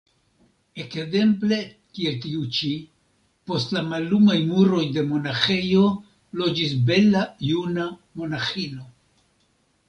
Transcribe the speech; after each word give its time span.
Ekzemple 0.83 1.57
kiel 1.97 2.15
tiu 2.23 2.41
ĉi: 2.59 2.71
post 3.51 3.75
la 3.77 3.83
mallumaj 3.89 4.37
muroj 4.53 4.87
de 4.97 5.05
monaĥejo 5.11 5.85
loĝis 6.43 6.75
bela 6.89 7.23
juna 7.51 7.87
monaĥino. 8.23 8.89